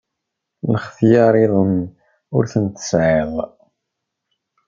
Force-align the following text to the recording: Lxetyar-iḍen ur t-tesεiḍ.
Lxetyar-iḍen 0.73 1.75
ur 2.35 2.43
t-tesεiḍ. 2.51 3.33